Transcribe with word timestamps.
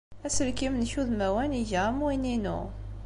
Aselkim-nnek 0.25 0.93
udmawan 1.01 1.51
iga 1.61 1.79
am 1.89 1.97
win-inu. 2.05 2.59